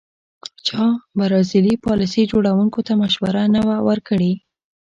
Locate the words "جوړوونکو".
2.31-2.79